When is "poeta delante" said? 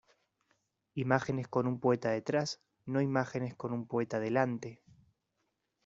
3.85-4.81